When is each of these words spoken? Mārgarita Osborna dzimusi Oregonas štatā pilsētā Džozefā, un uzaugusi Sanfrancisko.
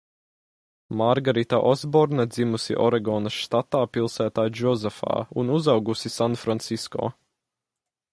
Mārgarita 0.99 1.57
Osborna 1.71 2.23
dzimusi 2.35 2.77
Oregonas 2.85 3.35
štatā 3.41 3.81
pilsētā 3.97 4.47
Džozefā, 4.61 5.19
un 5.43 5.53
uzaugusi 5.59 6.13
Sanfrancisko. 6.15 7.11